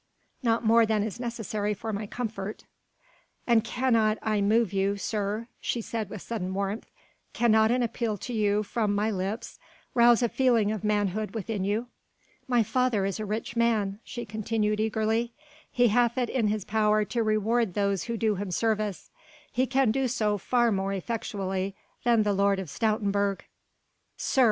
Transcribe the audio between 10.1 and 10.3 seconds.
a